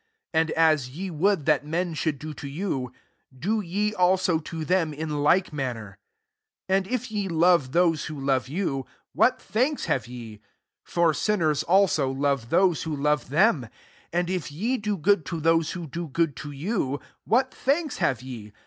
[0.33, 2.91] 31 And as ye would that men should do to you,
[3.37, 5.99] d6 ye also to them, in like manner.
[6.69, 8.09] 32 << And if ye lore those.
[8.09, 8.13] LUKE VI.
[8.15, 10.41] 117 ho love you, what thanks have e?
[10.83, 13.61] for sinners, also, love those hd iove them.
[14.11, 17.97] 33 And if ye o good to those who do good > yon, what thanks
[17.97, 18.53] have ye